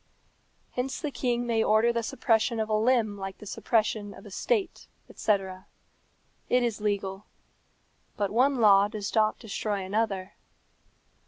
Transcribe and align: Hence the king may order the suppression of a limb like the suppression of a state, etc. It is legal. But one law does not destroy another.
Hence 0.71 0.99
the 0.99 1.11
king 1.11 1.45
may 1.45 1.63
order 1.63 1.93
the 1.93 2.01
suppression 2.01 2.59
of 2.59 2.69
a 2.69 2.73
limb 2.73 3.19
like 3.19 3.37
the 3.37 3.45
suppression 3.45 4.15
of 4.15 4.25
a 4.25 4.31
state, 4.31 4.87
etc. 5.07 5.67
It 6.49 6.63
is 6.63 6.81
legal. 6.81 7.27
But 8.17 8.31
one 8.31 8.55
law 8.55 8.87
does 8.87 9.13
not 9.13 9.37
destroy 9.37 9.83
another. 9.83 10.33